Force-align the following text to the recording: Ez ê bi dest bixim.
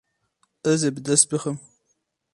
Ez 0.71 0.79
ê 0.87 0.89
bi 0.95 1.01
dest 1.07 1.27
bixim. 1.29 1.57